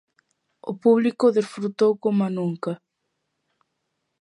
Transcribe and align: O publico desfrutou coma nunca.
O 0.71 0.73
publico 0.83 1.25
desfrutou 1.37 1.91
coma 2.03 2.27
nunca. 2.37 2.71